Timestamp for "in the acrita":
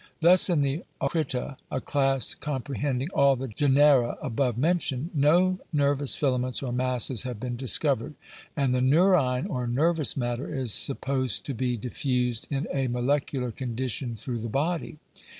0.49-1.57